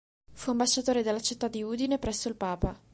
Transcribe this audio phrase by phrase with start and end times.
[0.31, 2.75] Fu ambasciatore della città di Udine presso il papa.